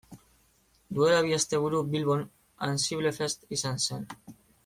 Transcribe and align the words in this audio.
Duela 0.99 1.19
bi 1.27 1.35
asteburu 1.37 1.81
Bilbon 1.91 2.25
AnsibleFest 2.69 3.47
izan 3.59 3.79
zen. 3.85 4.11